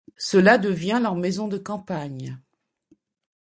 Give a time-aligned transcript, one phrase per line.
[0.17, 2.39] Cela devient leur maison de campagne.